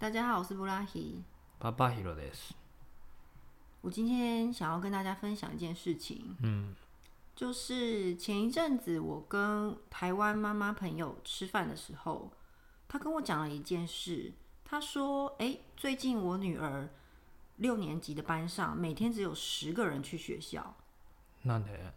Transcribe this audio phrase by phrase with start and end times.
[0.00, 1.22] 大家好，我是布拉希。
[1.60, 2.50] パパヒロです。
[3.80, 6.74] 我今天想要跟大家分享一件事情，うん。
[7.34, 12.30] 就是前一阵子我跟台湾妈妈朋友吃饭的时候，
[12.88, 14.32] 她跟我讲了一件事。
[14.64, 16.88] 她说：“哎、最近我女儿
[17.56, 20.74] 六年级的班上，每天只有十个人去学校，
[21.44, 21.92] なんで？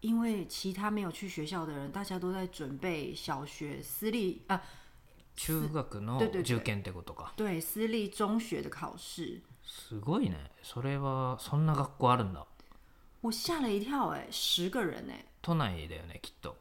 [0.00, 4.62] 因为其他没有去学校的人，大家都在准备小学私立啊，
[5.37, 7.33] 中学の 受験ってことか。
[7.37, 9.41] 对，私立中学的考试。
[9.63, 10.51] すごいね。
[10.61, 12.45] それはそんな学校あるんだ。
[13.21, 16.55] 我吓了一跳、哎，十个人、哎，都内だよね、きっと。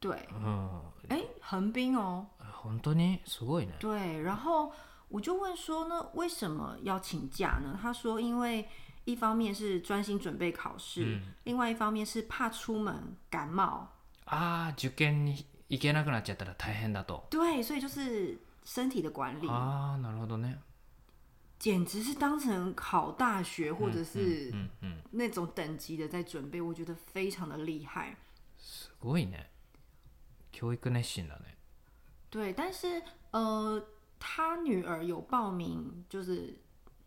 [0.00, 0.80] 对，うん。
[1.08, 2.26] 哎、横滨哦。”
[2.62, 3.20] 本当に？
[3.26, 3.74] すごいね。
[3.78, 4.72] 对，然后
[5.08, 7.78] 我就问说呢，为什么要请假呢？
[7.80, 8.68] 他说，因为
[9.04, 13.88] 一方面是专心准备考试，另外一方面是怕出门感冒。
[14.26, 17.27] ああ、受験に行けなくなっちゃったら大変だと。
[17.29, 20.57] 对，所以就是身体的管理，ああ、なるほどね。
[21.59, 25.01] 简直是当成考大学或者是うんうん。
[25.11, 28.15] 那种等级的在准备，我觉得非常的厉害。
[28.57, 29.47] すごいね。
[30.51, 31.57] 教育熱心だね。
[32.31, 33.83] 对，但是呃，
[34.19, 36.57] 他女儿有报名，就是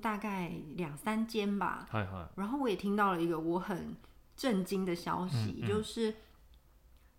[0.01, 1.89] 大概两三间吧。
[1.91, 2.41] はいはい。
[2.41, 3.97] 然后我也听到了一个我很
[4.37, 6.15] 震惊的消息，就是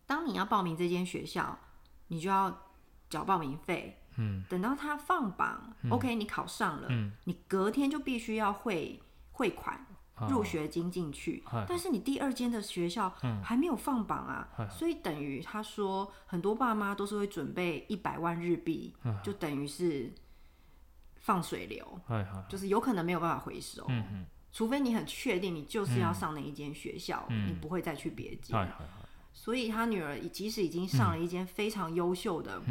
[0.07, 1.57] 当你要报名这间学校，
[2.07, 2.55] 你就要
[3.09, 3.99] 缴报名费。
[4.17, 4.43] うん。
[4.49, 6.87] 等到他放榜、o k 你考上了，
[7.23, 9.01] 你隔天就必须要汇
[9.31, 9.85] 汇款。
[10.29, 13.09] 入学金进去，但是你第二间的学校
[13.43, 20.13] 还没有放榜啊，所以等于他说很多爸妈都是会准备一百万日币，就等于是
[21.15, 22.51] 放水流，はいはい。
[22.51, 23.85] 就是有可能没有办法回收。
[24.51, 28.55] 除非你很确定你就是要上哪一间学校，你不会再去别间。
[29.37, 29.37] はいはいはい。
[29.37, 32.61] 所以他女儿即使已经上了一间非常优秀的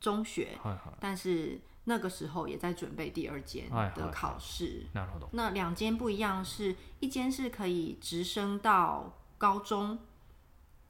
[0.00, 0.96] 中学，はいはい。
[1.00, 4.86] 但是那个时候也在准备第二间的考试。
[4.94, 5.28] なるほど。
[5.32, 9.98] 那两间不一样是，一间是可以直升到高中，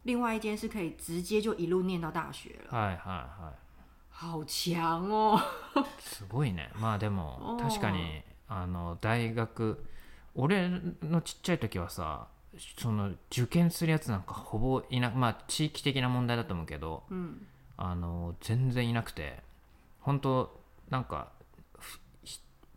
[0.02, 3.54] 另外一间是可以直接就一路念到大学了，はいはいはい。
[4.12, 5.40] 好强哦！
[5.98, 9.82] すごいね まあでもおー確かにあの大学
[10.34, 10.68] 俺
[11.02, 12.28] のちっちゃい時はさ
[12.77, 17.03] その受験するやつなんかほぼいなまあ地域的な問題だと思うけど、
[17.77, 19.39] あの全然いなくて
[19.99, 21.29] 本当なんか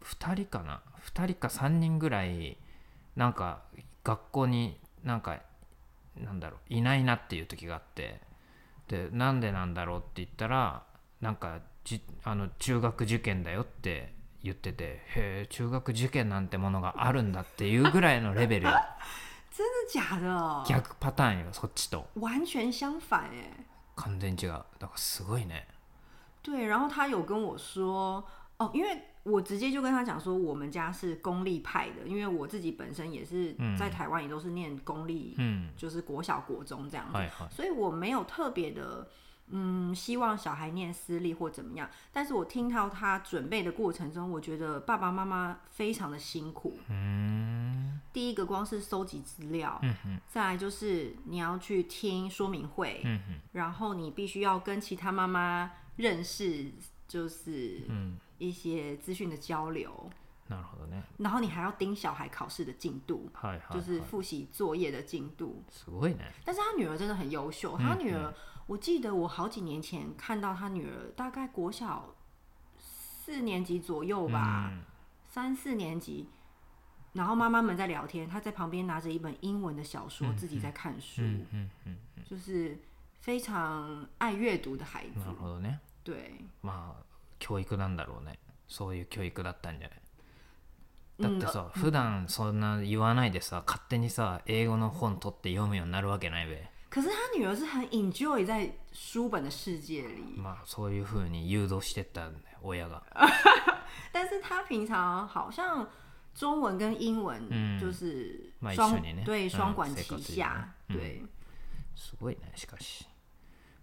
[0.02, 0.82] 2人かな
[1.14, 2.56] ？2人か3人ぐらい
[3.16, 3.62] なんか
[4.04, 5.40] 学校になんか
[6.16, 8.20] なんだろういないなっていう時があって
[8.88, 10.82] でなんでなんだろうって言ったら
[11.20, 14.12] なんかじあの中学受験だよって
[14.42, 18.68] 言っててへえ中学受験なんてものがあるんだっていうぐらいのレベル。
[19.91, 20.63] 假的？
[20.65, 23.65] 逆パターンよそっちと完全相反哎。
[23.95, 25.65] 完全違うだからすごいね
[26.41, 28.23] 对，然后他有跟我说，
[28.57, 39.07] 哦，因为我直接就跟他讲说，我们家是公立派的，因为我自己本身也是在台湾也都是念公立，うん就是国小、国中这样子，はいはい所以我没有特别的。
[39.49, 46.77] 嗯，希望小孩念私立或怎么样，但是我听到他准备的过程中，我觉得爸爸妈妈非常的辛苦。
[46.89, 49.81] うーん第一个光是收集资料，
[50.29, 53.19] 再来就是你要去听说明会，うん
[53.51, 56.71] 然後你必須要跟其他媽媽認識，
[57.07, 57.81] 就是
[58.37, 60.09] 一些資訊的交流，
[60.49, 65.63] なるほどね然後你還要盯小孩考試的進度，はいはい、就是複習作業的進度。
[65.71, 68.33] すごいね但是他女兒真的很優秀，他女兒，
[68.67, 72.13] 我記得我好幾年前看到他女兒，大概國小
[72.77, 74.71] 四年級左右吧，
[75.29, 76.27] 三四年級。
[77.13, 82.75] 然後媽媽們在聊天，她在旁邊拿着一本英文的小說，自己在看書，うんうんうん就是
[83.21, 85.19] 非常愛閱讀的孩子。
[85.19, 86.95] なるほどね对，まあ
[87.37, 90.01] 教育なんだろうねそういう教育だったんじゃない
[91.20, 96.70] だってさ、普段そんな言わないでさ勝手にさ英語の本取って読むようになるわけないべ。
[96.90, 103.02] 可是他女儿是很 enjoy 在书本的世界里，まあそういう風に誘導してったんだよ親が。
[104.12, 105.86] 但是他平常好像
[106.34, 107.78] 中文跟英文嗯。
[107.78, 109.24] 就是まあ双、一緒にね。
[109.24, 111.26] 对うん双管齐下，的对，
[111.94, 113.06] すごいねしかし。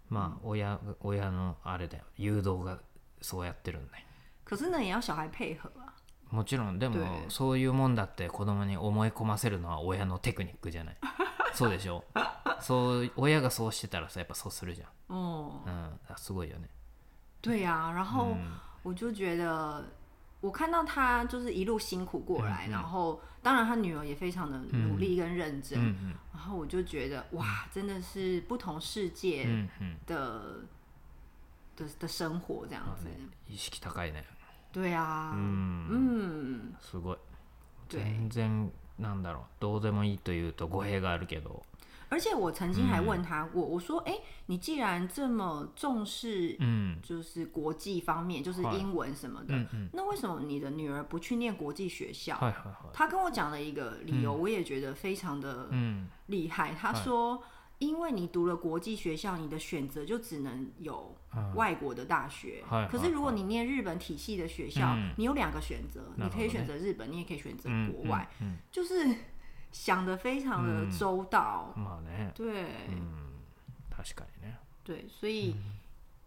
[0.10, 2.06] まあ親親のあれだよ。
[2.18, 2.80] 誘導が
[3.22, 4.06] そうやってるんだよ。
[4.44, 5.94] 可是呢也要小孩配合啊，
[6.36, 10.98] もちろんでも对そういうもんだって子供に思い込ませるのは親のテクニックじゃない。
[11.56, 12.04] そうでしょ？
[12.60, 14.90] そう親がそうしてたらさやっぱそうするじゃん。
[15.10, 16.00] 哦，うん。
[16.10, 16.70] あすごいよね。
[17.42, 18.36] 对呀、然后
[18.84, 19.84] 我就觉得。
[20.42, 25.80] 我看到他就是一路辛苦过来，然后当然他女儿也非常的努力跟认真，
[26.32, 29.48] 然后我就觉得哇，真的是不同世界
[30.06, 30.68] 的
[31.76, 33.08] 的的生活这样子。
[33.48, 34.24] 意識高いね。
[34.75, 35.33] 对啊。
[35.35, 35.87] 嗯。
[35.91, 36.75] 嗯。
[36.81, 37.19] すごい。
[37.89, 41.63] 全然なんだろうどうでもいいというと語弊があるけど。
[42.13, 49.55] 而且我曾经还问他过，我说：“哎，你既然这么重视，嗯，就是国际方面，就是英文什么的，
[49.93, 52.37] 那为什么你的女儿不去念国际学校？”
[52.93, 55.69] 他跟我讲了一个理由，我也觉得非常的
[56.27, 56.75] 厉害。
[56.75, 57.41] 他说：“
[57.79, 61.17] 因为你读了国际学校，你的选择就只能有
[61.55, 62.63] 外国的大学。
[62.91, 68.29] 可是如果你念日本体系的学校，你有两个选择，你可以选择日本，你也可以选择国外，
[68.71, 69.15] 就是。”
[69.73, 72.33] 想的非常的周到，まあね。
[72.35, 72.65] 对。
[72.89, 73.39] 嗯，
[73.89, 74.57] 確かにね。
[74.85, 75.55] 对，所以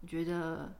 [0.00, 0.74] 我觉得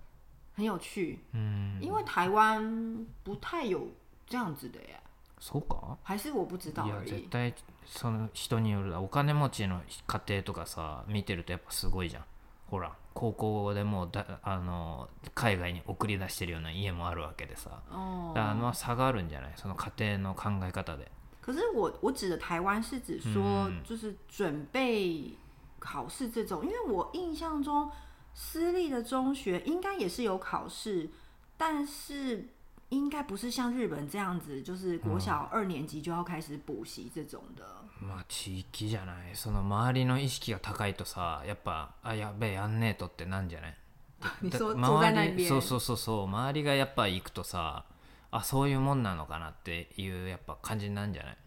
[0.55, 1.19] 很有趣。
[1.33, 1.79] 嗯。
[1.83, 3.93] 因为台湾不太有
[4.27, 4.99] 这样子的耶。
[5.40, 5.98] そうか？
[6.04, 7.54] 还是我不知道いや絶対
[7.86, 12.24] その人によるお金持ちの家庭とかさ見てるとやっぱすごいじゃん。
[12.68, 17.82] ほら高校でもだあの海外に送り出してるような家もあるわけでさ。
[17.90, 19.54] あの差があるんじゃない？
[19.56, 21.08] その家庭の考え方で。
[21.42, 25.36] 可是我我指的台湾是指说，就是准备
[25.80, 27.90] 考试这种，因为我印象中
[28.36, 31.10] 私立的中学应该也是有考试，
[31.58, 32.50] 但是
[32.90, 37.64] 应该不是像日本这样子，就是国小二年级就要开始补习这种的。
[38.02, 39.36] まあ地域じゃない。
[39.36, 43.76] その周りの意識が高いとさ、やっぱあやべえやんねえとってなんじゃない？
[44.42, 45.48] 你说坐在那边。
[45.48, 46.24] そうそうそうそう。
[46.28, 47.86] 周りがやっぱ行くとさ。
[48.32, 51.38] あそういうもんなのかなっていうやっぱ感じなんじゃない、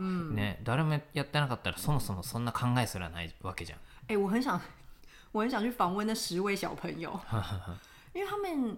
[0.00, 3.78] うん、ね誰もやってなかったらそもそもそんな考えすらないわけじゃん。
[3.78, 4.60] 哎、欸，我很想，
[5.30, 7.20] 我很想去访问那十位小朋友，
[8.12, 8.76] 因为他们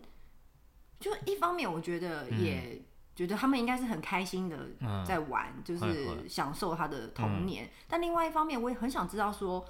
[0.99, 2.81] 就一方面我觉得也、
[3.15, 4.57] 觉得他们应该是很开心的
[5.05, 7.65] 在玩，嗯、就是享受他的童年。
[7.65, 9.65] 嗯、但另外一方面，我也很想知道说，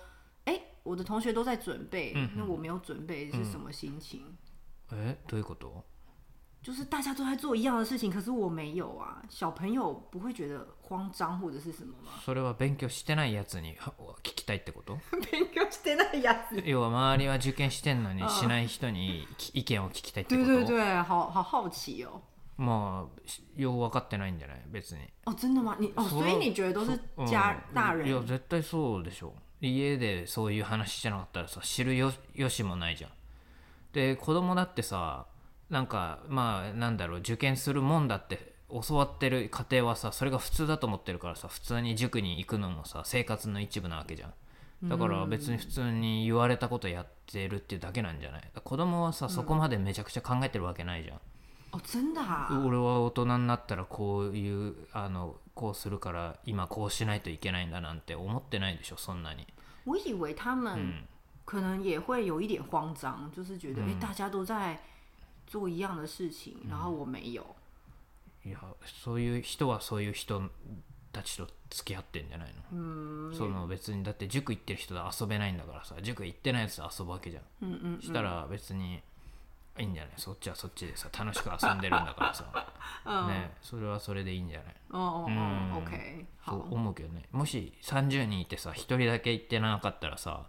[0.45, 4.35] 哎、欸，我的同学都在准备，嗯、那我没有准备是什么心情？
[4.89, 5.83] 哎、どういうこと？
[6.62, 9.22] 就是大家都在做一样的事情，可是我没有啊。
[9.30, 12.10] 小朋友不会觉得慌张或者是什么吗？
[12.24, 13.76] それは勉強してないやつに
[14.22, 14.98] 聞きたいってこと？
[15.32, 16.62] 勉強してないやつ。
[16.66, 20.46] 要は周りは受験してんのにしない人に意見を聞きたいってこと？
[20.46, 22.20] 对对对，好好好奇哦。
[22.58, 24.62] まあよう分かってないんじゃない？
[24.70, 25.08] 別に。
[25.24, 25.76] 哦，真的吗？
[25.80, 26.94] 你哦，所以你觉得都是
[27.26, 28.04] 家大人？
[28.06, 29.32] いや絶対そうでしょ。
[29.62, 33.10] 家でそういう話してなかったらさ知るよよしもないじゃん。
[33.94, 35.24] で子供だってさ。
[35.70, 44.32] なんかまあなんだろう受験するもんだって教わってる家庭はさそれが普通だと思ってるからさ普通に塾に行くのもさ生活の一部なわけじゃん。
[44.88, 48.42] だから別に普通に言われたことやってるっていうだけなんじゃない？
[48.64, 51.20] 子供はさそこまでめちゃくちゃ考えてるわけないじゃん、
[51.72, 52.22] あ真的
[52.66, 59.46] 俺は大人になったらこういうあのこうするから今こうしないといけないんだなんて思ってないでしょそんなに。
[59.84, 61.04] 我以为他们
[61.44, 64.80] 可能也会有一点慌张，就是觉得哎、大家都在
[65.50, 67.44] 做一样的事情，然后我没有。
[68.44, 68.58] いや
[69.02, 70.40] そういう人はそういう人
[71.12, 73.34] たちと付き合ってんじゃないの？
[73.34, 79.02] その別にだって塾行ってる人で遊べないんだからさ塾行ってないやつと遊ぶわけじゃん,、うんうんうん、したら別に
[79.78, 80.12] いいんじゃない？
[80.16, 82.44] そっちはそっちでさ楽しく遊んでるんだからさ、
[83.28, 84.74] ね、それはそれでいいんじゃない？
[84.90, 87.24] うん、OK そう思うけどね。
[87.32, 90.46] もし30人いてさ1人だけ行ってなかったらさ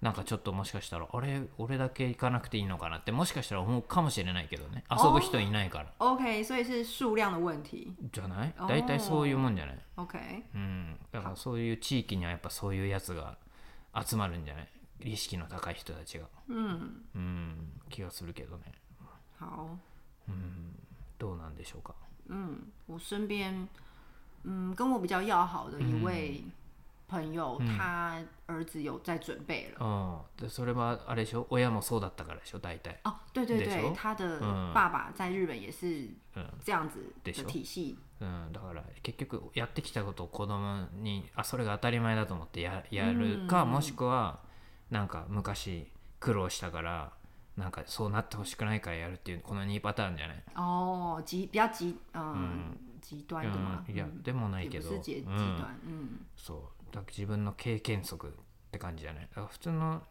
[0.00, 4.82] なんかちょっともしかしたらあれ俺だけ行かなくていいのかなってもしかしたら思うかもしれないけどね。
[4.90, 5.92] 遊ぶ人いないから。
[5.98, 7.86] OK 所以是数量の問題。
[8.10, 8.54] じゃない？
[8.66, 10.96] 大体そういうもんじゃない？OK うん。
[11.12, 13.36] だからそういう地域にはやっぱそういうやつが
[14.02, 14.68] 集まるんじゃない？
[15.02, 16.24] 意識の高い人たちが。
[16.48, 17.02] うん。
[17.14, 17.54] うん。
[17.90, 18.62] 気がするけどね。
[19.38, 19.76] 好。
[20.28, 20.76] うん。
[21.18, 21.94] どうなんでしょうか？
[22.28, 22.72] うん。
[22.88, 23.68] 我身边
[24.44, 26.52] 嗯跟我比较要好的一位、嗯
[27.10, 29.84] 朋友、他儿子有在准备了。
[29.84, 33.00] 哦，でそれはあれでしょ親もそうだったからでしょ大体。
[33.04, 34.24] 哦，对对对，他的
[34.72, 36.08] 爸爸在日本也是
[36.64, 37.96] 这样子的体系。
[38.20, 44.40] うん、だから結局やってきたことを子供にあそれが当たり前だと思ってややるか、もしくは
[44.90, 45.90] なんか昔
[46.20, 47.12] 苦労したから
[47.56, 50.42] なんかそうなってほしくないからやるっていうこの2パターンじゃない？
[50.54, 51.68] 哦极比较
[53.00, 53.96] 极端的吗、い。
[53.96, 55.00] やでもないけど、うん、
[56.36, 58.30] そうだ自分の経験則っ
[58.70, 59.22] て感じじゃない？
[59.22, 60.02] だから普通の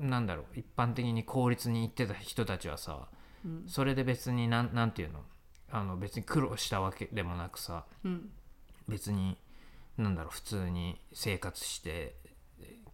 [0.00, 3.08] なんだろう一般的に公立に行ってた人たちはさ、
[3.44, 5.20] うん、それで別になんなんていうの？
[5.70, 8.30] あの別に苦労したわけでもなくさ、うん、
[8.86, 9.36] 別に
[9.96, 12.14] なんだろう普通に生活して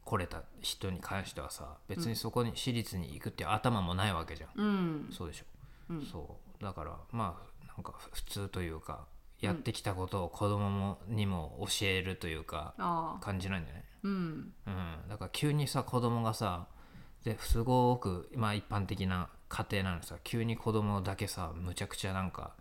[0.04, 5.44] 来れた人に関してはさ別にそこに私立に行くっていう頭もないわけじゃん、うん、そうでしょ、
[5.90, 6.62] うん、そう。
[6.64, 9.06] だからまあなんか普通というか
[9.40, 12.74] やってきたことを子供もにも教えるというか
[13.22, 14.12] 感じなんじゃない、うん、
[14.66, 16.66] うん、だから急にさ子供がさ
[17.24, 22.52] ですごく、まあ、一般的な家庭なのにさ急に子供だけさむちゃくちゃなんか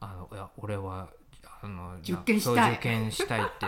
[0.00, 1.08] あのいや俺は
[1.62, 2.72] あの受験したい。
[2.74, 3.66] 受験したいって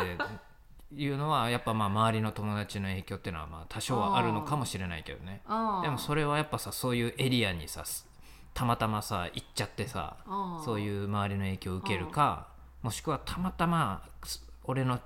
[0.94, 5.42] いうのはやっぱまあ周りの友達の影響っていうのはまあ多少はあるのかもしれないけどね。
[5.82, 7.84] でもそれはやっぱさそういうエリアにさ
[8.52, 10.16] たまたまさ行っちゃってさ
[10.64, 12.48] そういう周りの影響を受けるか
[12.82, 14.02] もしくはたまたま
[14.64, 15.00] 俺の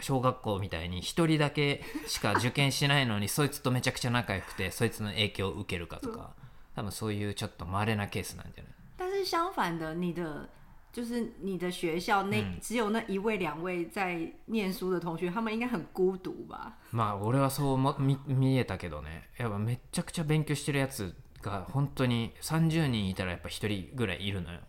[0.00, 6.30] 小学校みたいに一人だけしか受験しないのにそいつとめちゃくちゃ仲良くてそいつの影響を受けるかとか
[6.74, 8.72] 多分そういうちょっと稀なケースなんじゃない？
[8.96, 10.48] 但是相反的，你的
[10.92, 16.72] 就是你的学校那、嗯、只有那一位两位在念书的同学，他们应该很孤独吧？
[16.90, 24.60] まあ俺はそうも見見えたけどね、やっぱめちゃくちゃ勉強してるやつが本当に30人いたらやっぱ1人ぐらいいるのよ。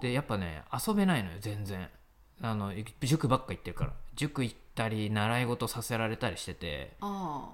[0.00, 1.88] でやっぱね遊べないのよ全然。
[2.42, 3.92] あの塾ばっか行ってるから。
[4.14, 6.96] 塾行ったり習い事させられたりしてて。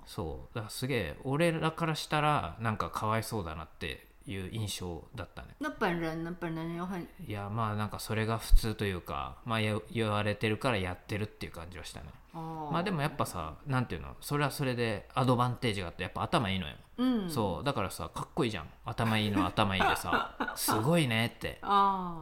[0.06, 0.54] そう。
[0.54, 5.48] だからすげえ俺らからしたらなんかかわいそうだなっていう印象だったね。
[5.60, 6.34] 那本人呢？
[6.40, 12.06] 本人有很いやまあなんかそれが普通というか、まあ、言われてるからやってるっていう感じはしたね。
[12.34, 14.16] まあでもやっぱさなんていうの？
[14.20, 17.64] それはそれでアドバンテージがあってやっぱ頭いいのよ、うん、そう。
[17.64, 18.68] だからさかっこいいじゃん。
[18.84, 21.60] 頭いいの頭いいでさ すごいねって。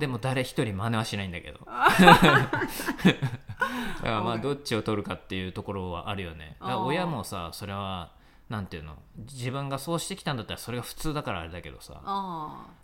[0.00, 1.60] でも誰一人真似はしないんだけど。
[1.66, 1.74] だ
[4.02, 6.56] からまあどっちを取るかっていうところはあるよね。
[6.60, 8.10] だから親もさそれは
[8.50, 8.98] なんていうの？
[9.16, 12.02] 自分がそうしてきたんだったらそれが普通だからあれだけどさ。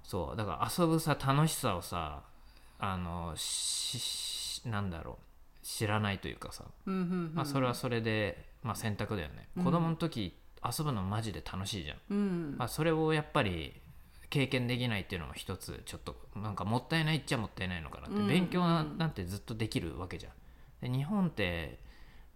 [0.03, 0.37] そう。
[0.37, 2.23] だから遊ぶさ楽しさをさ
[2.79, 5.27] あのしなんだろう。
[5.69, 13.75] 知らないというかさ、まあ、それはそれで、まあ、選択だよね、うん、子供の時遊ぶのマジで楽しいじゃん、うん、まあ、それをやっぱり
[14.31, 20.89] 経験できないっていうのも一つちょっとなんかもったいないっちゃもったいないのかなって、うん、勉強なんてずっとできるわけじゃん。
[20.89, 21.81] で日本って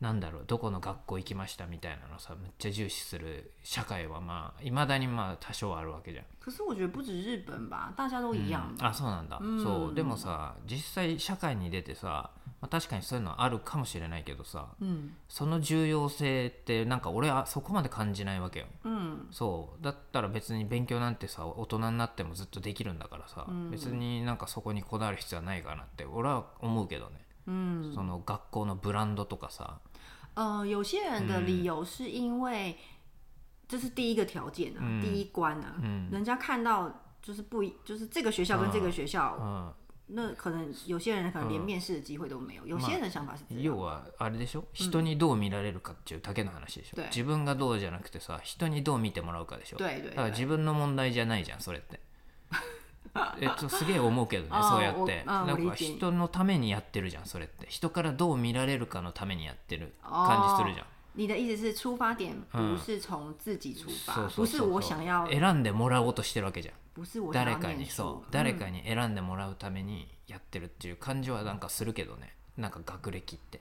[0.00, 6.24] なんだろうどこの学校行きましたみたいなのさめっちゃ重視する社会はまあいまだにまあ多少あるわけじゃん。
[6.40, 9.94] 可是我觉得不止日本吧，大家都一样、うん、あそうなんだ、うん、そう。
[9.94, 12.30] でもさ実際社会に出てさ、
[12.62, 19.84] まあ、確かにそういうのあるかもしれないけどさ、うん、その重要性ってなんか俺はそこまで感じないわけよ、うん、そう。
[19.84, 27.20] だったら別に勉強なんてさ大人になってもずっとできるんだからさ、別になんかそこにこだわる必要はないかなって俺は思うけどね、
[27.94, 29.78] その学校のブランドとかさ
[30.40, 32.74] 呃，有些人的理由是因为
[33.68, 35.76] 这是第一个条件啊，第一关啊，
[36.10, 42.66] 人家看到就是不一，就是这个学校跟这个学校，那可能有些人可能连面试的机会都没有。
[42.66, 44.64] 有些人的想法是要はあれでしょ？
[44.72, 47.02] 人にどう見られるかっていうだけの話でしょ。
[47.10, 49.76] 自分がどうじゃなくてさ、人にどう見てもらうかでしょ。
[49.76, 50.08] 对对。
[50.08, 52.00] だから自分の問題じゃないじゃん、それって。
[53.40, 55.24] えっと、すげえ思うけどねそうやって。
[55.24, 57.66] なんか人のためにやってるじゃんそれって。
[57.68, 60.86] 人からどう見られるかのためにやってる感じするじゃん。
[61.16, 66.74] 你的意思是出发点不是从自己出发，不是我想要選んでもらおうとしてるわけじゃん。
[67.32, 68.30] 誰かにそう。
[68.30, 72.34] 誰かに選んでもらうためにやってるっていう感じはなんかするけどね。
[72.56, 73.60] なんか学歴って。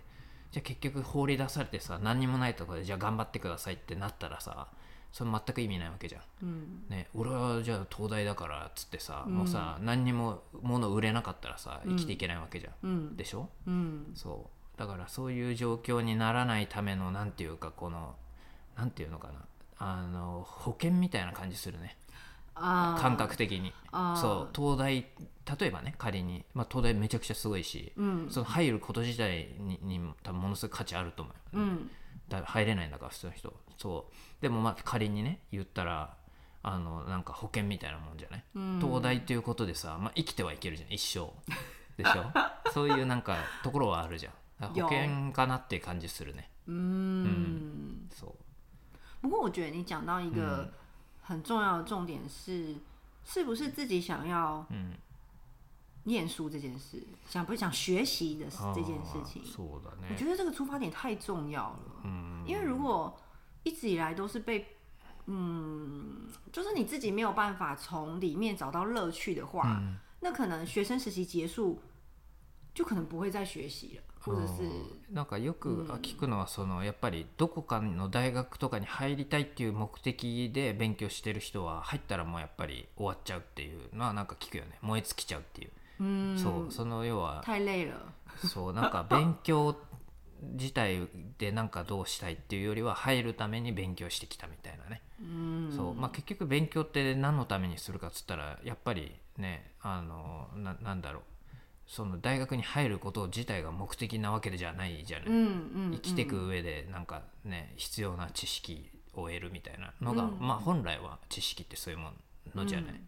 [0.52, 4.68] じゃあ結局放り出されてさ何にもないところでじゃあ頑張ってくださいってなったらさ
[5.12, 14.80] それ全く意味ないわけじゃん、うん、ね、俺はじゃあ東大だからっつってさ、うん、もうさ何にも物売れなかったらさ生きていけないわけじゃん、うん、でしょ、うん、そう。
[14.80, 18.16] だからそういう状況にならないためのなんていうかこの
[18.78, 19.34] なんていうのかな。
[19.82, 21.98] あの保険みたいな感じするね。
[22.56, 23.74] 感覚的に。
[24.16, 24.56] そう。
[24.56, 25.06] 東大
[25.60, 27.92] 例えばね仮に、まあ、東大めちゃくちゃすごいし、
[28.30, 31.92] その入ること自体にに多分ものすごい価値あると思う、うん、
[32.30, 33.54] だ入れないんだから普通の人。
[33.78, 34.14] そう。
[34.42, 36.16] でもまあ仮にね言ったら
[36.62, 40.92] あのなんか保険みたいなもんじゃない、うん、東大ということでさ、まあ、生きてはいけるじゃん。
[40.92, 41.32] 一生。
[41.98, 42.32] でしょ？
[42.72, 44.34] そういうなんかところはあるじゃん。
[44.70, 46.50] 保険かなって感じするね。
[46.68, 48.36] うん、そう。
[49.22, 50.72] 不过我觉得你讲到一个
[51.22, 52.76] 很重要的重点是，
[53.26, 54.66] 是不是自己想要
[56.05, 59.43] 念书这件事，想不想学习的这件事情？
[59.59, 62.03] 我觉得这个出发点太重要了。
[62.05, 63.19] 嗯，因为如果
[63.63, 64.77] 一直以来都是被，
[65.25, 69.81] 嗯，就是你自己没有办法从里面找到乐趣的话，
[70.21, 71.81] 那可能学生时期结束，
[72.75, 74.69] 就可能不会再学习了，或者是
[75.11, 85.71] なんかよく聞くのはそのやっぱりどこかの大学とかに入りたいっていう目的で勉強してる人は入ったらもうやっぱり終わっちゃうっていうのはなんか聞くよね燃え尽きちゃうっていう。
[86.38, 87.44] そうその要は
[88.48, 89.76] そうなんか勉強
[90.42, 95.02] 自体でなんかどうしたいっていうよりは入るために勉強してきたみたいなね。
[95.76, 101.24] そう、まあ、結局勉強って何のためにするかっつったらやっぱりねあのななんだろう。
[101.90, 105.46] その大学に入ること自体が目的なわけじゃないじゃない、うんうんう
[105.90, 112.14] ん、生きていく上でなんかね必要な知識を得るみたいなのが、うん、まあ本来は知識ってそういうもん
[112.54, 113.02] のじゃない、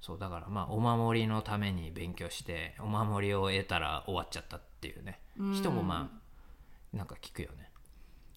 [0.00, 5.20] そうだからまあお守りのために勉強してお守りを得たら終わっちゃったっていうね、
[5.54, 6.10] 人もま
[6.92, 7.70] あなんか聞くよね。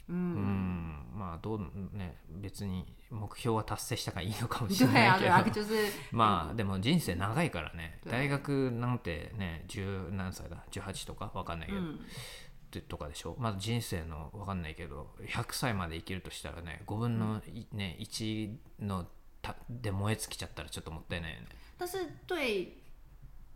[0.09, 1.05] うん。
[1.15, 1.59] まあどう
[1.97, 5.31] ね別に目標は達成したからいいのかもしれないけど。
[6.11, 7.99] まあでも人生長いからね。
[8.05, 11.31] 大学なんてね十何歳だ？18とか？
[11.33, 13.37] 分かんないけど、とかでしょ？
[13.39, 17.41] まあ人生の分かんないけど100歳まで生きるとしたらね5分の、
[17.71, 19.07] ね、1の
[19.43, 21.47] たで燃え尽きちゃったらちょっともったいないよね。
[21.77, 22.77] 但是对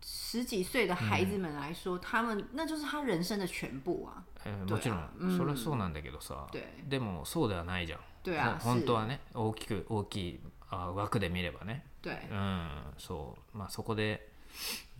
[0.00, 4.22] 十几岁的孩子们来说、他们那就是他人生的全部啊。
[4.44, 6.46] えー、もちろん、それはそうなんだけどさ、
[6.86, 8.00] でもそうではないじゃん。
[8.22, 10.40] 对啊、本当はね大きく大きい
[10.70, 11.84] あ枠で見ればね。
[12.02, 12.12] 对。
[12.30, 12.68] うん、
[12.98, 14.28] そうまあそこで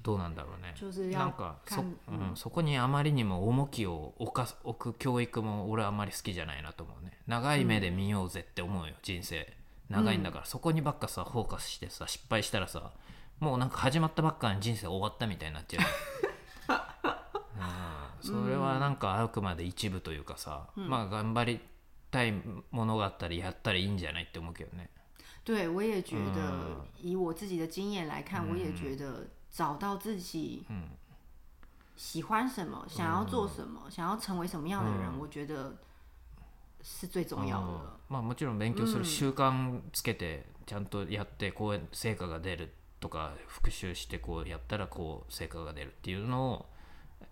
[0.03, 0.75] どうなんだろうね。
[1.13, 7.19] なんかそ,、うん、そこにあまりにも重きを置か置く教育も俺はあまり好きじゃないなと思うね。
[7.27, 9.58] 長い目で見ようぜって思うよ、人生。
[9.89, 12.93] 長いんだから、そこにばっかさフォーカスしてさ失敗したらさ
[13.41, 15.85] もうなんか始まったばっかに人生終わったみたいになっちゃう。
[18.21, 21.61] それはなんかあくまで一部というかさ、うん、まあ頑張り
[22.11, 22.33] たい
[22.73, 24.91] ものがあったらやったらいいんじゃないって思うけどね。
[25.45, 30.67] 对，我也觉得，以我自己的经验来看，我也觉得找到自己
[31.97, 35.75] 喜欢什么，想要做什么，想要成为什么样的人，我觉得
[36.89, 37.99] 是最重要的。
[38.09, 46.67] まあもちろん勉強する習慣つけてちゃんとやってこう成果が出るとか復習してこうやったらこう成果が出るっていうのを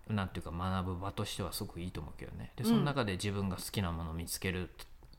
[0.07, 4.71] なんていうか学ぶ場としてはすごくいいと思うけどねでその中で自分が好きなものを見つけるっ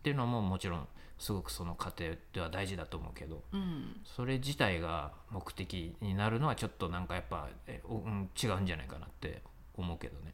[0.02, 7.48] ていうのももちろんすごくその過程では大事だと思うけど、うん、それ自体が目的になるのはちょっとなんかやっぱ、
[7.88, 9.42] うん、違うんじゃないかなって
[9.76, 10.32] 思うけどね。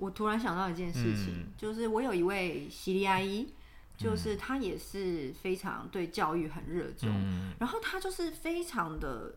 [0.00, 3.52] 我突然想到一件事情，嗯、就是我有一位西利阿姨，
[3.98, 9.34] 就是他也是非常对教育很热衷，嗯、然后他就是非常的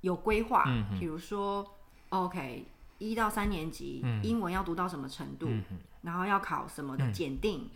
[0.00, 0.64] 有规划，
[0.98, 1.64] 比如说
[2.08, 5.46] ，OK，一到三年级英文要读到什么程度，
[6.00, 7.68] 然后要考什么的检定，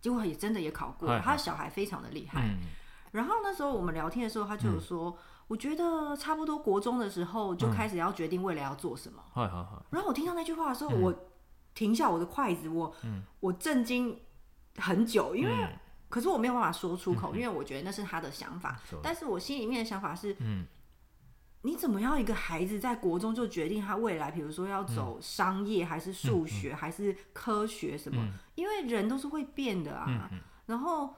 [0.00, 2.56] 结果也真的也考过，他的小孩非常的厉害。
[3.12, 5.16] 然后那时候我们聊天的时候，他就有说，
[5.48, 9.22] 我觉得差不多国中的时候就开始要决定未来要做什么。
[9.90, 11.12] 然后我听到那句话的时候，我
[11.78, 12.92] 停下我的筷子，我
[13.38, 14.18] 我震惊
[14.76, 15.52] 很久，因为。
[16.10, 18.80] 可是我没有办法说出口，因为我觉得那是他的想法。
[19.02, 20.34] 但是我心里面的想法是，
[21.60, 28.26] 你怎么要一个孩子在国中就决定他未来，比如说要走商业，还是数学，还是科学什么？
[28.54, 30.30] 因为人都是会变的啊。
[30.64, 31.14] 然后，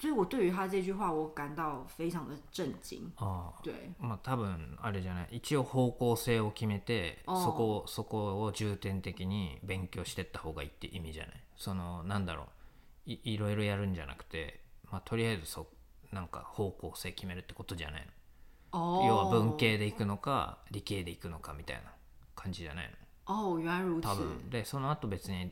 [0.00, 3.12] 所以我对于他这句话，我感到非常的震惊。
[3.18, 3.74] 哦，对。
[4.00, 5.28] まあ多分あれじゃない。
[5.32, 11.34] 一応方向性を決めて、そこそこを重点的に勉強してった方がいいって意味じゃない。
[11.56, 12.46] そのなんだろう。
[13.06, 14.60] いいろいろやるんじゃなくて、
[14.90, 15.66] まあ、とりあえずそ
[16.12, 18.06] なんか方向性決めるってことじゃない
[18.72, 21.82] の要は文系で行くのか理系で行くのかみたいな
[22.36, 22.90] 感じじゃない
[23.26, 25.50] の原来如多分でその後別に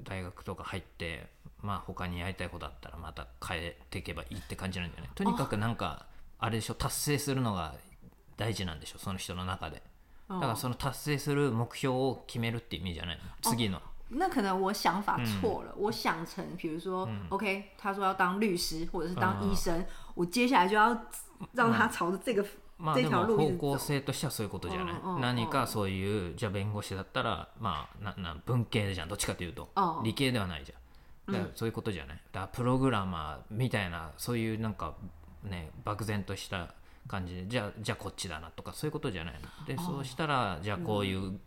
[0.00, 1.28] 大学とか入って
[1.66, 6.06] まあ他にやりたいことあったらまた変えていけばいいって感じなんじゃないとにかくなんか
[6.38, 7.74] あれでしょ達成するのが
[8.36, 9.82] 大事なんでしょその人の中で。
[10.28, 13.22] だからその達成する目標を決めるって意味じゃないの？
[13.42, 13.80] 次の。
[14.08, 20.88] 那可能我想法错了，我想成，比如说，OK，他说要当律师或者是当医生，我接下来就要
[21.52, 22.44] 让他朝着这个
[22.94, 25.20] 这条路方向性としてはそういうことじゃない？
[25.20, 29.08] 何かそういうじゃ弁護士だったらまあなな文系じゃん。
[29.08, 29.68] どっちかというと。
[30.02, 30.78] 理系ではないじゃん。
[31.26, 32.16] だからそういうことじゃない？
[32.32, 34.94] だからプログラマーみたいなそういうなんか
[35.44, 36.74] ね漠然とした
[37.08, 39.66] 感じでじゃあじゃあこっちだなとかそういうことじゃないの？
[39.66, 41.38] でそうしたらじゃあこういう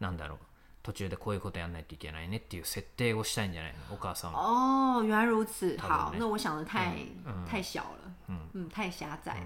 [0.00, 0.38] なんだろう。
[0.80, 3.94] 途中でこういうことやんないといけないねっていう設定をしたいんじゃないの？
[3.94, 4.40] お母さんは。
[4.40, 5.76] 哦，原来如此。
[5.76, 6.78] 好，那我想的太、
[7.46, 8.32] 太小了。
[8.54, 9.40] うん、太狭窄了。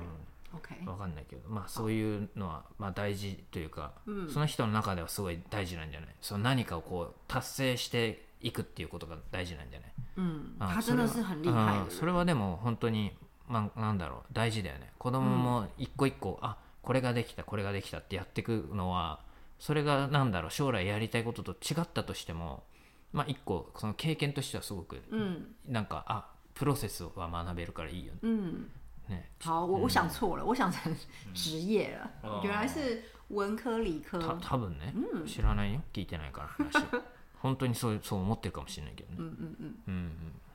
[0.55, 0.89] OK。
[0.89, 3.93] わかんないけど、まあそういうのはまあ大事というか、
[4.33, 6.11] その人の中ではすごい大事なんじゃない？
[6.21, 9.93] その何かをこう達成していくっていうことが大事なんじゃない？
[10.17, 10.57] うん。
[10.59, 11.91] 他真的是很厉害。
[11.91, 13.13] それはでも本当に、
[13.49, 14.93] まあなんだろう、大事だよね。
[14.99, 19.21] 子供も一個一個、あこれができた、これができたってやっていくのは、
[19.59, 22.65] それがなんだろう将来やりたいことと違ったとしても
[23.13, 28.19] まあ一個その経験としてはすごく、うん、なんかあプロセスは学べるからいいよね。
[28.23, 28.69] 嗯，
[29.09, 29.31] ね。
[29.41, 30.93] 好，我我想错了，我想成
[31.33, 34.19] 职业了，原来是文科理科。
[34.19, 36.85] た多分ね、うん、知らないよ聞いてないから話。
[37.43, 39.17] 本当にそうそう思ってるかもしれないけどね。
[39.19, 39.83] うんうんうん。
[39.89, 40.13] うんうん、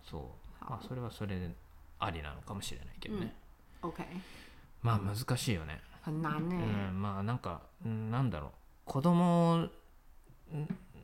[0.10, 0.22] そう。
[0.62, 1.50] まあそれはそれで
[2.00, 3.36] ありなのかもしれないけどね。
[3.84, 4.04] うん、OK。
[4.82, 5.82] まあ難しいよね。
[6.02, 6.56] 很難ね。
[6.56, 8.52] うん、まあなんかなんだろう。
[8.86, 9.68] 子供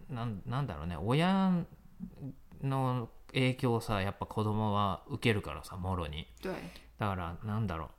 [0.09, 1.65] なんなんだろうね親
[2.61, 6.27] の影響をさやっぱ子供は受けるからさもろに
[6.97, 7.89] だからなんだろ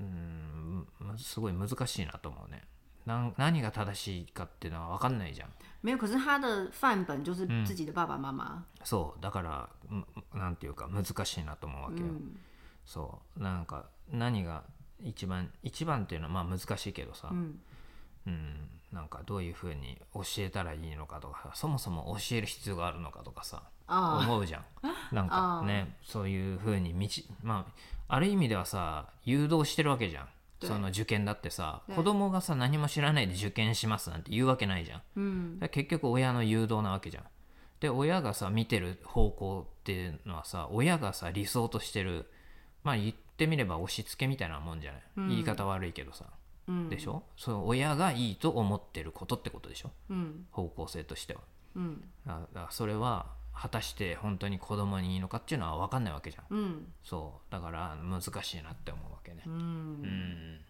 [0.00, 0.86] ううん
[1.18, 2.62] すごい難しいなと思うね
[3.08, 5.48] な何が正しいかっていうのは分かんないじゃん。
[5.82, 8.62] 没有，可是他的范本就是自己的爸爸妈妈。
[8.84, 9.68] そうだから
[10.34, 12.06] なんていうか難しいなと思うわけよ、
[12.84, 14.62] そうなんか何が
[15.02, 17.60] 一番一番っていうのはまあ難しいけどさ、うん。
[18.92, 24.64] なんかどういうふうに教えたらいいのかとかそもそも教える必要があるのかとかさ思うじゃん。
[25.14, 27.08] なんかねそういうふうに道
[27.42, 27.66] ま
[28.08, 30.28] あある意味ではさ誘導してるわけじゃん
[30.60, 37.24] その受験だってさ子供がさ何も知らないで受験しますなんて言うわけないじゃん、うん、結局親の誘導なわけじゃん。
[37.80, 42.26] で親がさ見てる方向っていうのはさ親がさ理想としてる
[42.82, 46.24] まあ言ってみれば押し付けみたいなもんじゃない、うん、言い方悪いけどさ、
[46.66, 47.22] うん、でしょ？
[47.36, 51.40] その親がいいと思ってることってことでしょ、うん、方向性としては、
[51.76, 53.26] うん、だからそれは
[53.60, 57.52] 果たして本当に子供にいいのかっていうのは分かんないわけじゃん、うん、そう。
[57.52, 60.60] だから難しいなって思うわけね、うん、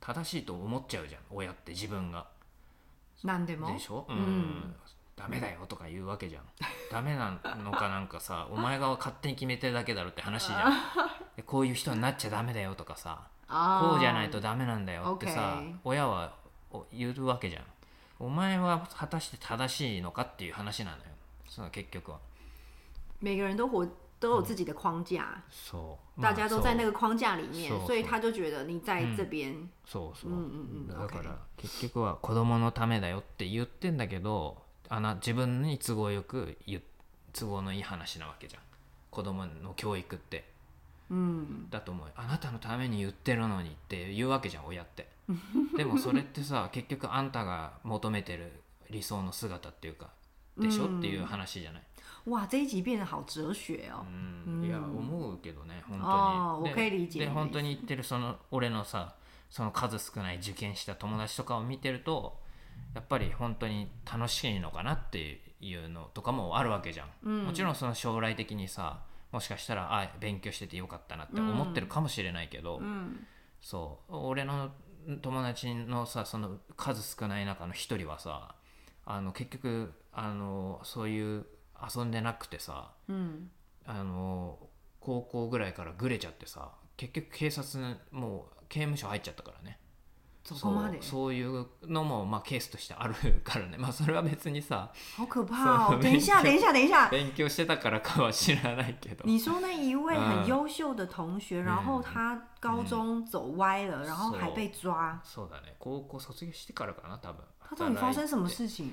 [0.00, 2.26] 正しいと思っちゃうじゃん親って自分が。
[3.24, 3.72] 何でも？
[3.72, 4.74] でしょ、うん、
[5.16, 6.42] ダメだよとか言うわけじゃん。
[6.92, 10.72] ダメなのかなんかさ お前が勝手に決めてるだけだろって話じゃん。
[11.46, 16.34] こういう人になっちゃダメだよとかさこうじゃないとダメなんだよってさ、親は
[16.92, 17.64] 言うわけじゃん。
[18.18, 21.02] お前は果たして正しいのかっていう話なのよ。
[21.48, 22.18] その結局は
[23.20, 23.86] 每个人都活
[24.18, 25.42] 都有自己的框架，
[26.20, 29.68] 大家都在那个框架里面，所以他就觉得你在这边。
[29.86, 30.30] そうそう。
[30.30, 30.40] うんう
[30.84, 36.56] んだから結局は子供のためだよって言ってんだけど、あな自分に都合よく
[37.32, 38.62] 都合のいい話なわけじゃん。
[39.10, 40.56] 子供の教育って。
[41.08, 45.06] うん、だと思うあなたのために言ってるのにって言うわけじゃん親って
[45.76, 48.50] でもそれってさ 結局あんたが求めてる
[48.90, 50.10] 理想の姿っていうか
[50.58, 51.82] でしょ、うん、っていう話じゃない？
[52.26, 54.04] 哇，这一集变得好哲学哦。
[54.46, 56.70] うん、いや思うけどね本当に。
[56.70, 57.20] 我可以理解。
[57.20, 59.14] で本当に言ってるその俺のさ
[59.48, 62.40] その数少ない受験した友達とかを見てると
[62.94, 67.08] やっぱり本当に楽しいのかなっていうのとかもあるわけじゃん。
[67.24, 69.00] うん、もちろんその将来的にさ
[69.32, 73.26] もしかしたらあ勉強しててよかったなって思ってるかもしれないけど、うん、
[73.60, 74.70] そう俺の
[75.22, 78.54] 友達のさその数少ない中の一人はさ
[79.04, 81.46] あの結局あのそういう
[81.82, 83.50] 遊んでなくてさ、うん、
[83.84, 84.58] あの
[85.00, 89.78] 高校ぐらいからぐれちゃってさ結局警察もう刑務所入っちゃったからね。
[90.44, 91.02] そこまで？
[91.02, 93.76] そういうのもまあケースとしてあるからね。
[93.78, 99.24] まあそれは別にさ好可怕哦等一下等一下等一下勉強してたからかは知らないけど。
[99.24, 105.20] 你说那一位很優秀的同学、然後他高中走歪了、然後還被抓。
[105.24, 105.50] そう。
[105.50, 105.74] だね。
[105.80, 107.42] 高校卒業してからかな多分。
[107.58, 108.92] 他到底發生什麼事情了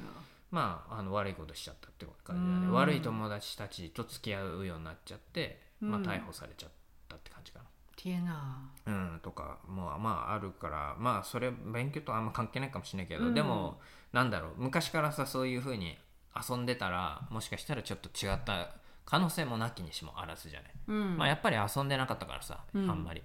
[0.53, 2.71] まあ、あの悪いことしちゃったって感じだね。
[2.71, 6.69] 悪い友達たちと付き合うようになっちゃって、まあ、逮捕されちゃっ
[7.09, 7.65] たって感じかな。
[7.95, 8.23] 天
[8.85, 13.79] うん、とかもまああるからまあそれ勉強とあんま関係ないかもしれないけど、うん、でも
[14.11, 15.97] なんだろう昔からさそういうふうに
[16.49, 23.23] 遊んでたらもしかしたらちょっと違った可能性もなきにしもあらずじゃない、うん、まあやっぱり遊んでなかったからさ、うん、あんまり。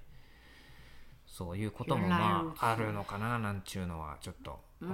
[1.26, 4.92] そういうこともまああるのかななんちゅうのはちょっとまあ、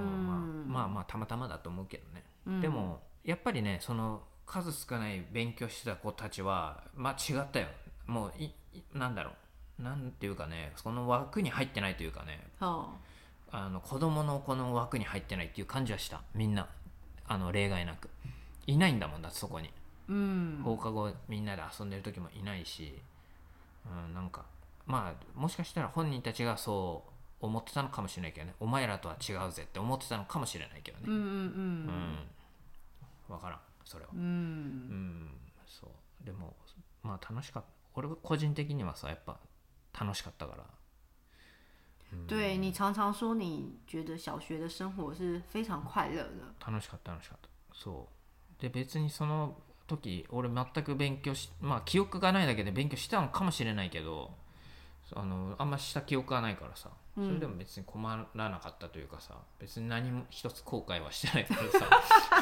[0.67, 7.67] まあまあたまたまだと思うけどね、うん、でもやっぱりねその数少ない勉強してた子たちはまあ違ったよ。
[8.07, 8.53] もうい
[8.95, 9.33] なんだろ
[9.79, 9.83] う。
[9.83, 12.91] なんていうかねその枠に入ってないというかね、は
[13.51, 16.21] あ、あの子供のこの枠に入ってないっていう感じはした。
[16.35, 16.69] みんな。
[17.27, 18.11] あの例外なく。
[18.67, 19.71] いないんだもんだそこに、
[20.09, 22.95] うん、放課後みんなで遊んでる時もいないし、
[23.87, 24.45] うん、なんか
[24.87, 27.11] まあもしかしたら本人たちがそう
[27.45, 28.55] 思ってたのかもしれないけどね。
[28.61, 31.05] お前らとは違うぜって思ってたのかもしれないけどね。
[31.07, 31.37] うんうんうん、う
[31.93, 32.19] ん、
[33.29, 34.11] 分からんそれは。
[34.15, 35.31] うん、うん、
[35.67, 36.27] そう。
[36.27, 36.55] でも
[37.03, 37.69] まあ楽しかった。
[37.95, 39.39] 俺は個人的にはさやっぱ
[39.99, 40.65] 楽しかったから、
[42.27, 46.67] 对你常常说你觉得小学的生活是非常快乐的。
[46.67, 47.49] 楽しかった楽しかった。
[47.73, 48.09] そ
[48.59, 48.63] う。
[48.63, 54.31] で別にその時俺全く勉強しまあ記憶がないだけで勉強したのかもしれないけど
[55.15, 61.79] あのあんました記憶はないからさそれでも別に困らなかったというかさ別に何も一つ後悔はしてないからさ。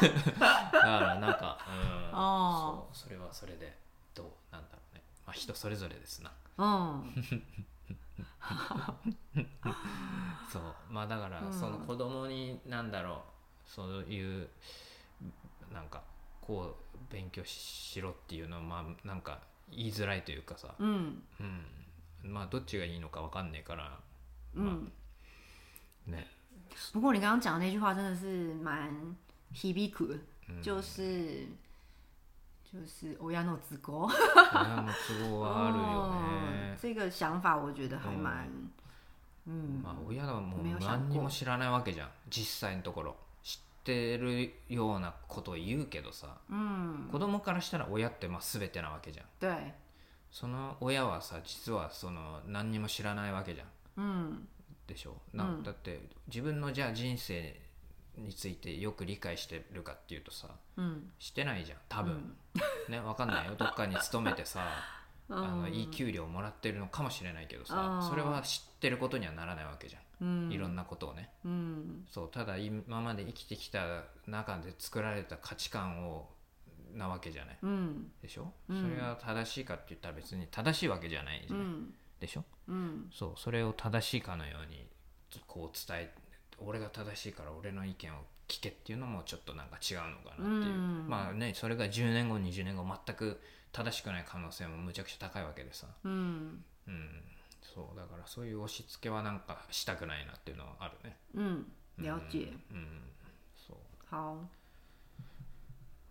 [0.73, 1.73] だからなんか、う
[2.09, 3.77] ん、そうそれはそれで
[4.15, 5.03] どうなんだろうね。
[5.27, 6.33] まあ人それぞれですな。
[6.57, 7.13] うん。
[10.51, 10.75] そう。
[10.89, 13.23] まあだからその子供になんだろ
[13.67, 14.49] うそういう
[15.71, 16.03] なんか
[16.41, 21.43] こう勉強しろっていうのはまあなんか言いづらいというかさ、うん、う
[22.27, 24.01] ん、まあどっちがいいのか分かんねえから
[24.55, 24.91] 嗯，
[26.07, 26.17] 那。
[26.93, 28.91] 不过你刚刚讲的那句话真的是蛮
[29.55, 30.19] hibiku，
[30.63, 31.47] 就是
[32.65, 38.49] 就是欧亚诺之国，欧亚诺之国啊，这个想法我觉得还蛮
[39.45, 42.09] まあ親はもう何にも知らないわけじゃん。
[42.31, 43.17] 実際のところ。
[43.43, 49.27] 知ってるようなことを言うけどさ、うん、子供からしたら親ってまあ全てなわけじゃん。
[49.41, 49.75] 对。
[50.31, 53.67] その親はさ実はその何にも知らないわけじゃん、
[54.87, 57.55] でしょな、うん、だって自分のじゃあ人生
[58.17, 63.55] についてよく理解してるかっていうとさ、うん、してないじゃん多分、うん、ね分かんないよ。
[63.59, 64.67] どっかに勤めてさ
[65.31, 76.29] あのいい給料もらってるのかもしれないけどさそれは知ってることにはならないわけじゃん、うん、いろんなことをね、うん、そうただ今まで生きてきた中で作られた価値観を
[76.95, 81.67] なわけじゃない、うん、でしょ、それが正しいかって言ったら別に正しいわけじゃないじゃない、
[82.23, 84.87] でしょ、うん、そうそれを正しいかのように
[85.49, 86.15] こう伝え
[86.59, 90.75] 俺が正しいから俺の意見を聞けっていうのもちょっとなんか違うのかなっていう、
[91.09, 93.41] まあねそれが10年後20年後全く
[93.73, 97.09] 正しくない可能性もむちゃくちゃ高いわけでさ、うん、うん、
[97.63, 101.17] そうだからそういう押し付けはなんかしたくないなっていうのはあるね。
[101.35, 101.67] うん。
[101.99, 103.03] 了解うん、うん、
[103.57, 103.77] そう。
[104.11, 104.17] 好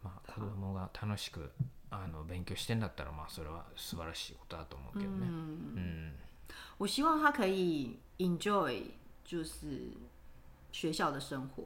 [0.03, 1.51] まあ子供が楽しく
[1.91, 5.27] あの勉強してんだったらまあそれは素晴らしいことだと思うけどね。
[5.27, 6.13] うん。
[6.79, 8.91] 我希望他可以 enjoy
[9.23, 9.93] 就是
[10.71, 11.63] 学校的生活。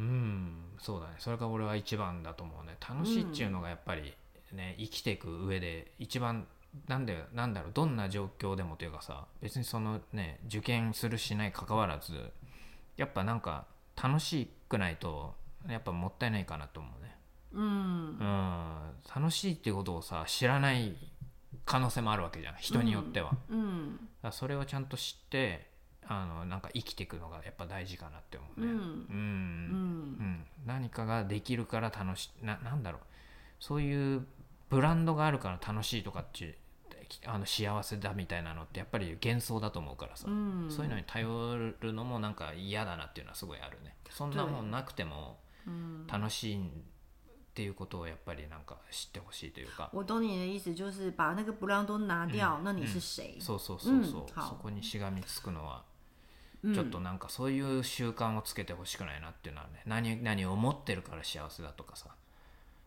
[0.00, 1.14] うん、そうだね。
[1.18, 2.76] それが俺は一番だと思うね。
[2.80, 4.14] 楽しいっていうのがやっぱり
[4.52, 6.46] ね、生きていく上で一番
[6.86, 12.12] なんでなんだろうどんな状況でもというかさ別にそのね受験するしない関わらず
[12.96, 13.66] やっぱなんか
[14.00, 15.34] 楽しくないと
[15.68, 17.16] やっぱもったいないかなと思うね。
[17.52, 18.76] うん、うん、
[19.14, 20.96] 楽しいっていうことをさ知らない
[21.64, 22.54] 可能性もあるわけじゃん。
[22.56, 25.68] 人によっては、うん、だそれをちゃんと知って
[26.06, 28.72] あのなんか生きていくのがやっぱ大事かなって思うね、うん。
[28.72, 28.82] うん、う
[30.22, 33.00] ん、何かができるから楽しななんだろう。
[33.60, 34.26] そういう
[34.70, 36.54] ブランドがあるから楽しいとかっていう
[37.26, 43.94] あの幸せだみたいなのってやっぱり幻想だと思うからさ、うん、そういうのに頼るのもなんか嫌だなっていうのはすごいあるね。
[44.10, 45.38] そんなもんなくても
[46.06, 46.70] 楽しい
[47.58, 49.90] っていうことをやっぱりなんか知ってほしいというか。
[49.92, 53.36] 我懂你的意思，就是把那个ブランド拿掉，那你是谁？
[53.40, 54.26] そうそうそうそう。
[54.32, 55.82] そこにしがみつくのは。
[56.72, 62.10] ちょっとなんかそういう習慣をつけてほしくないなっていうのはね何何を思ってるから幸せだとかさ。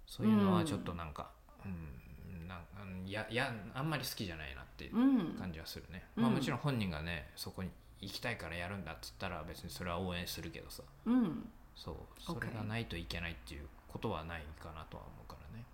[0.08, 1.32] そういうのはちょっとなんか、
[1.66, 11.96] うん、なんややあんまり好きじゃないなっていう感じはするね、まあ、もちろん本人がねそこに行きたいからやるんだっつったら別にそれは応援するけどさ、うん、そう。
[12.20, 15.65] それがないといけないっていうことはないかなとは思うからね。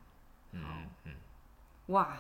[0.53, 1.12] うん
[1.89, 2.19] うん、わ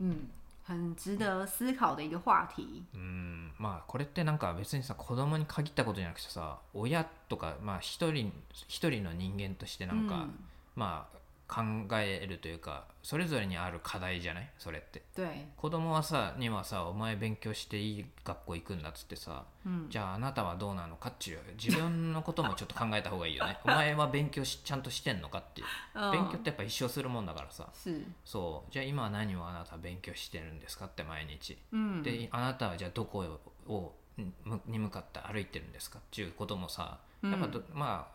[0.00, 0.30] うん、
[0.64, 2.84] 很值得思考的一个话題。
[2.94, 3.52] うん。
[3.58, 8.32] まあこれってなんか別にさ子供に限ったことじゃなくてさ親とかまあ一人
[8.68, 10.34] 一人の人間としてなんか、うん、
[10.76, 11.17] まあ
[11.48, 14.50] 考えるというかそれぞれにある課題じゃない？
[14.58, 15.02] それって。
[15.56, 23.58] 子供はさにはさお前勉強していい学校行くんだっつってさ、うん、じゃああなたはどうなのかっていう自分のこともちょっと考えた方がいいよね。
[23.64, 25.66] お前は勉強しちゃんとしてんのかっていう。
[26.12, 27.66] 勉強ってやっぱ一生するもんだからさ。
[28.24, 28.72] そう。
[28.72, 33.94] じゃあ今は何をあなた勉強してるんですかって毎日、うん、であなたはじゃあどこを
[34.66, 38.08] に向かって歩いてるんですかっていうこともさやっぱ、うん、ま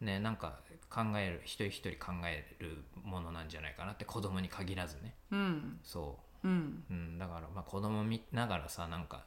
[0.00, 9.24] あねなんか考える一人一人考えるものなんじゃないかなって子供に限らずね、うん、そう、うん、うん、だからまあ子供見ながらさなんか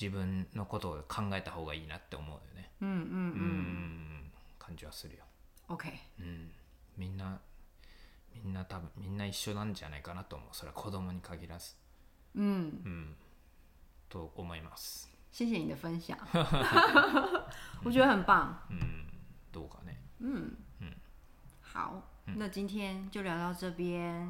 [0.00, 2.70] 自分のことを考えた方がいいなって思うよね。
[2.82, 5.24] うんうんうん、うん、感じはするよ。
[5.68, 5.90] OK、
[6.20, 6.50] うん、
[6.98, 7.40] みんな
[8.34, 10.48] みんな多分みんな一緒なんじゃないかなと思う。
[10.52, 11.76] それは子供に限らず。
[12.34, 13.16] うん、うん、
[14.08, 15.08] と思います。
[15.30, 16.18] 谢谢你的分享。
[17.84, 18.54] 我觉得很棒。
[18.70, 19.06] うん。
[19.52, 20.02] どうかね。
[20.20, 20.65] うん
[21.76, 24.26] 好，那今天就聊到这边。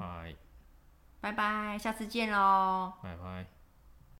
[1.21, 2.93] 拜拜，下次见喽。
[3.01, 3.56] 拜拜。